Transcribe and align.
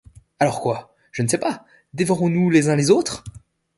Alors, 0.39 0.61
quoi? 0.61 0.95
je 1.11 1.21
ne 1.21 1.27
sais 1.27 1.37
pas, 1.37 1.63
dévorons-nous 1.93 2.49
les 2.49 2.69
uns 2.69 2.75
les 2.75 2.89
autres! 2.89 3.23